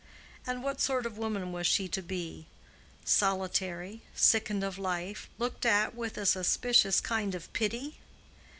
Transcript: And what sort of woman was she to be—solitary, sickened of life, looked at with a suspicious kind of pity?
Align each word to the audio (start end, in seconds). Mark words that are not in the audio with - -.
And 0.47 0.63
what 0.63 0.81
sort 0.81 1.05
of 1.05 1.19
woman 1.19 1.51
was 1.51 1.67
she 1.67 1.87
to 1.89 2.01
be—solitary, 2.01 4.01
sickened 4.15 4.63
of 4.63 4.79
life, 4.79 5.29
looked 5.37 5.63
at 5.63 5.93
with 5.93 6.17
a 6.17 6.25
suspicious 6.25 6.99
kind 6.99 7.35
of 7.35 7.53
pity? 7.53 7.99